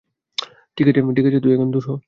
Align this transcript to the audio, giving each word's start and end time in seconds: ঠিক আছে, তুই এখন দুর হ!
ঠিক 0.77 0.85
আছে, 0.87 1.01
তুই 1.39 1.51
এখন 1.53 1.67
দুর 1.71 1.83
হ! 1.87 1.91